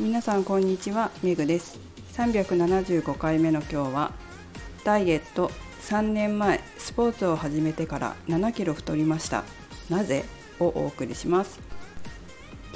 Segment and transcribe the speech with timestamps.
[0.00, 1.76] 皆さんこんにちはめぐです。
[2.12, 4.12] 375回目の今日は
[4.84, 5.50] ダイエット
[5.88, 9.42] 3年前スポーツを始めてから7キロ太りました。
[9.90, 10.24] なぜ？
[10.60, 11.58] をお送りします。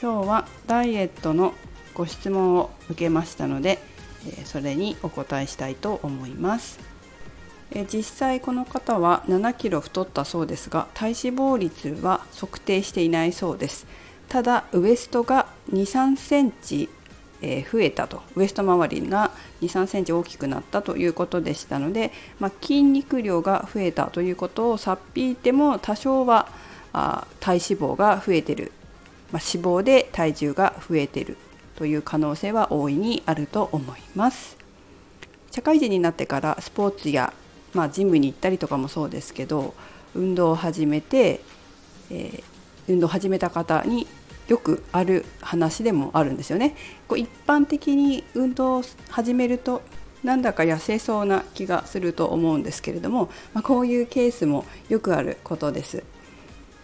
[0.03, 1.55] 今日はダイエットの
[1.95, 3.79] ご質問を受けましたので
[4.45, 6.81] それにお答えしたいと思います。
[7.93, 13.87] 実際この方は7キロ太ったそうですが体脂肪率は測定していないそうです。
[14.29, 16.89] ただウエストが2 3センチ
[17.43, 18.23] え増えたと。
[18.37, 26.49] ウエスト周りが2 3センチ大きくなったということでしたので、まあ、筋肉量が増えたということをさっぴいても多少は
[26.93, 28.73] あ体脂肪が増えてる、
[29.33, 31.37] まあ、脂肪で体重が増えてる
[31.77, 34.57] という可能性は大いにあると思います。
[35.51, 37.35] 社会人になってからスポーツや、
[37.75, 39.75] まあ、ジムに行ったりとかもそうですけど
[40.15, 41.41] 運動を始めて、
[42.11, 42.43] えー、
[42.89, 44.07] 運動を始めた方に
[44.53, 46.77] よくある話でもあるんですよね。
[47.09, 49.81] こう一般的に運動を始めると
[50.23, 56.05] なんだか痩せそうな気がすると思うんですけれども、まあ、こういうケースもよくあることです。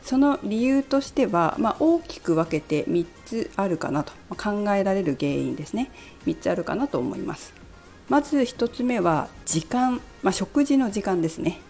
[0.02, 5.90] その理由としては、まあ、大きく分けて3つあるかなと考えられる原因ですね。
[6.24, 7.52] 3つあるかなと思います。
[8.08, 11.60] まず1つ目は時間、まあ、食事の時間ですね。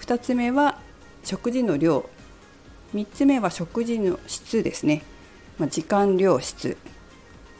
[0.00, 0.80] 2つ目は
[1.22, 2.10] 食事の量。
[2.92, 5.02] 3つ目は食事の質ですね、
[5.62, 6.76] まあ、時間量質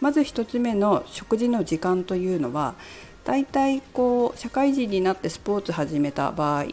[0.00, 2.74] まず1つ目の食事の時間というのは
[3.24, 6.64] だいたいこう社会人になってスポーツ始めた場合、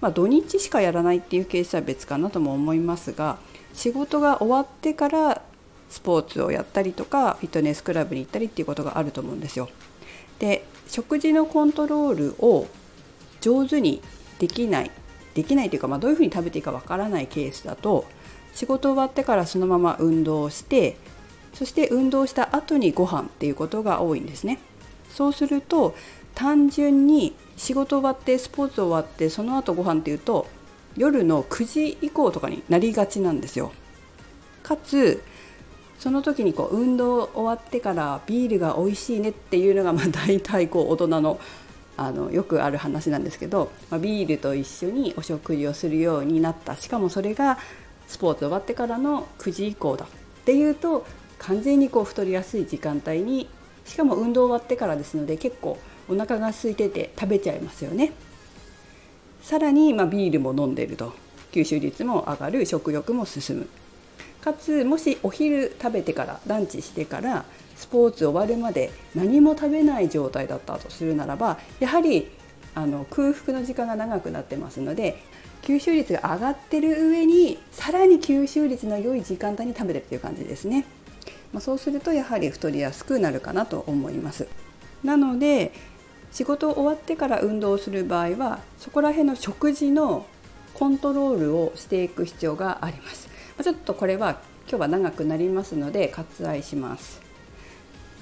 [0.00, 3.38] まあ、土日しかやらないっていうケースは別かなとも思いますが
[3.72, 5.42] 仕事が終わってから
[5.88, 9.68] スポーツをやったりとかフィットネスクラブに行ったりっていうことがあると思うんですよ。
[10.40, 12.66] で食事のコントロールを
[13.40, 14.02] 上手に
[14.40, 14.90] できない
[15.34, 18.06] できないというか、まあ、どういうふうに食べていいかわからないケースだと
[18.54, 20.96] 仕事終わってからそのまま運動をして
[21.52, 24.58] そして運動した後にご飯っていうことが多いんですね。
[25.10, 25.94] そうすると
[26.34, 30.48] 単純に仕事終わってスポーツ終わってその後ご飯っていうと
[30.96, 33.72] 夜の9時以降とかになりがちなんですよ。
[34.62, 35.22] かつ
[35.98, 41.40] その時にこう運動終わってからビールが美味しいねっていうのがまあ大体こう大人の
[41.96, 47.58] あのよくある話なんですけど、まあ、ビールと一緒にお食事をするようになったしかもそれが
[48.06, 50.08] スポーツ終わってからの9時以降だっ
[50.44, 51.06] ていうと
[51.38, 53.48] 完全にこう太りやすい時間帯に
[53.84, 55.78] しかも運動終わってからですので結構
[56.08, 58.12] お腹が空いてて食べちゃいますよね。
[59.42, 61.12] さらにまビールも飲んでると
[61.52, 63.68] 吸収率も上がる食欲も進む。
[64.40, 67.44] かつもしお昼食べてからランチしてから
[67.76, 72.28] スポーツ終わるまで何も食べない状態だったとするならばやはり
[72.74, 75.22] あの空腹の時間が長くなってますので
[75.62, 80.84] 吸収率が上がってる上にさらに吸収率の良い時間帯に食べてるっていう感じですね、
[81.52, 84.46] まあ、そうするとやはり太りやすくなるかなと思います。
[85.02, 85.72] なので
[86.32, 90.26] 仕事終わってから運動する場合はそこら辺の食事の
[90.74, 93.28] コントロールをしていく必要があります。
[93.62, 97.22] ちょっとこれは今日は長くなりますので割愛します。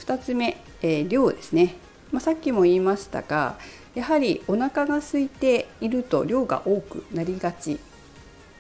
[0.01, 1.77] 2つ目、えー、量ですね、
[2.11, 3.57] まあ、さっきも言いましたが
[3.95, 7.79] やはりお腹が空いていると量が多くなりがち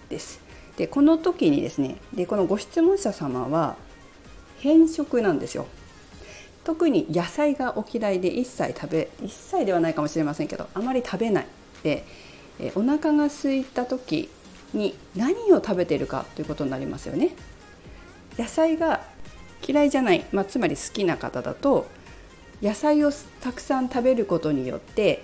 [0.09, 0.41] です。
[0.77, 3.77] でこの時にですねでこのご質問者様は
[4.61, 5.67] 偏食なんですよ。
[6.65, 11.47] 特に野菜がお嫌いで一切食べ一切ではないかもしれませんけどあまり食べない
[11.83, 12.05] で
[12.61, 14.29] えお腹が空いた時
[14.73, 17.31] に何を食べているかということになりますよね。
[18.39, 19.03] 野菜が
[19.67, 21.87] 嫌いじゃない、まあ、つまり好きな方だと
[22.63, 25.23] 野菜をたくさん食べることによって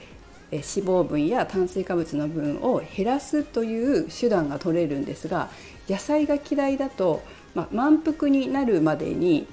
[0.51, 5.51] 脂肪分や炭水化物の分を減らすという手段が取れるんですが
[5.89, 7.23] 野菜が嫌いだと、
[7.55, 9.47] まあ、満腹になるまでに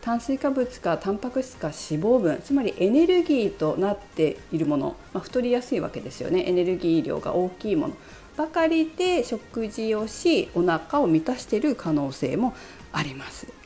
[0.00, 7.96] 炭水化物かタンパク質か脂肪分つまりエネルギーとなっているもの、まあ、太りやすいわけですよねエネルギー量が大きいもの
[8.36, 12.54] ばかりで食事をしお腹を満たしている可能性も
[12.92, 13.59] あります。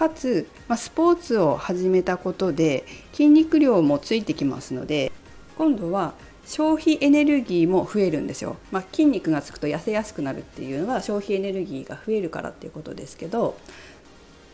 [0.00, 5.12] かつ、まあ、スポーツを始めたことで筋肉量もついてきますので
[5.58, 6.14] 今度は
[6.46, 13.58] 消費エネルギーも増えるんですよ、まあ、筋肉がつくと痩せやすくなるっていうのは消費エネルギーが増えるからっていうことですけど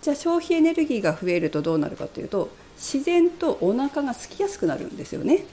[0.02, 5.44] じゃあ消費エネルギーが増えるとどうなるかというと自然とお腹が空きやすくなるんですよね。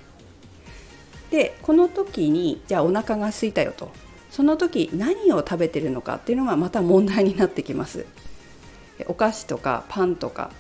[1.30, 3.92] でこの時にじゃあお腹が空いたよと
[4.32, 8.08] その時何を食べてるのかっていうのがまた問題になってきます。
[9.08, 10.52] お菓子とかパンとか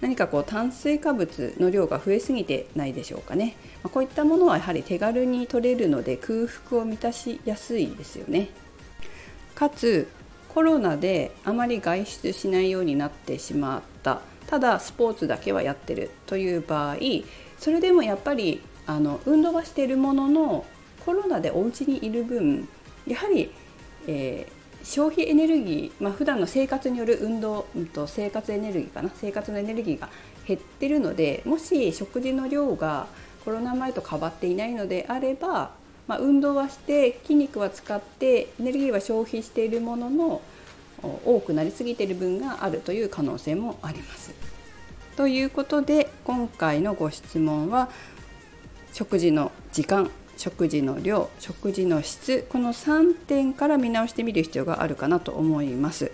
[0.00, 8.48] 何かこう炭水化物の量が増えすぎてないでしょうかね、まあ、こういったものはやはり手軽に取れるので空腹を満たしやすいですよね。
[9.54, 10.08] かつ
[10.54, 16.96] コロナであまり外出しないようになってしまったただスポーツだけはやってるという場合
[17.58, 20.64] それでもやっぱりあの運動はしているものの
[21.04, 22.68] コロナでお家にいる分
[23.06, 23.50] やはり、
[24.06, 30.10] えー、消費エネルギー、まあ普段の生活による運動、うん、と生活エネルギーかな生活のエネルギーが
[30.46, 33.06] 減ってるのでもし食事の量が
[33.44, 35.72] コロナ前と変わっていないのであれば、
[36.06, 40.42] まあ、運動はして筋肉は使ってエネルギーは消費しているものの
[41.02, 44.32] 多くなりすぎている分があるという可能性もあります。
[45.16, 47.88] ということで今回のご質問は
[48.92, 56.12] 食事の時間食事の量食事の質この3点から見直してみる必要があるかなと思います。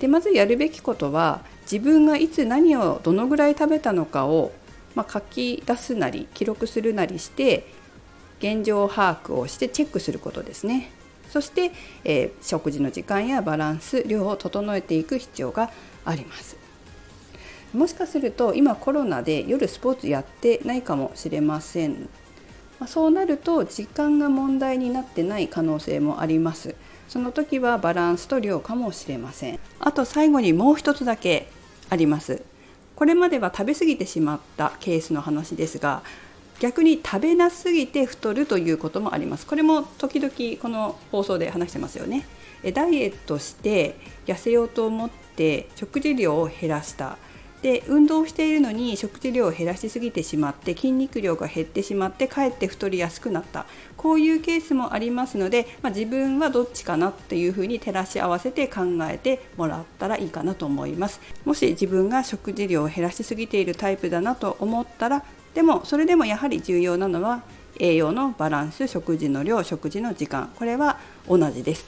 [0.00, 4.52] でまずやるべきことは自分がいつ何をどのぐらい食べたのかを、
[4.94, 7.66] まあ、書き出すなり記録するなりして
[8.38, 10.90] 現状把握をしてチェックすることですね。
[11.30, 11.70] そして、
[12.04, 15.70] えー、食事の時間やバランス量を整えていく必要が
[16.04, 16.56] あります。
[17.72, 22.08] もしかすると今コロナで夜スポーツやってないかもしれません
[22.82, 26.74] まそうなると時間が問題になってない可能性もあります。
[27.08, 29.60] その時はバランスと量かもしれません。
[29.78, 31.46] あと最後にもう一つだけ
[31.90, 32.42] あります。
[32.96, 36.02] これまでは食べ過ぎてしまったケースの話ですが
[36.58, 39.46] 逆に食べなすぎて太るということもあります。
[39.46, 42.26] これも時々この放送で話してますよね。
[42.74, 43.94] ダイエットして
[44.26, 47.16] 痩せようと思って食事量を減らした。
[47.62, 53.66] で運動しているのに食事量を減らしすぎてしまって筋肉量が減ってしまってかえって太りやすくなった。
[53.96, 61.20] こういうケースもありますので、まあ、自分はどっちかなっていうふうに照らし合わせて考えてもらったらいいかなと思います。
[61.44, 65.24] もし自分が食事量を減らしすぎているタイプだなと思ったら
[65.54, 67.42] でもそれでもやはり重要なのは
[67.78, 70.52] 栄養のバランス食事の量食事の時間。
[70.56, 70.98] これは
[71.28, 71.86] 同じです、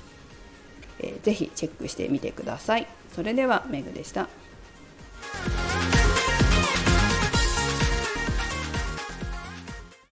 [1.01, 2.87] えー、ぜひチェックしてみてください。
[3.13, 4.29] それではメグでした。